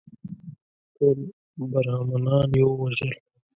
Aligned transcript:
ټول 0.95 1.19
برهمنان 1.71 2.49
یې 2.57 2.63
ووژل. 2.67 3.11